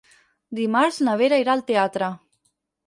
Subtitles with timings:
[0.59, 2.13] Dimarts na Vera irà al teatre.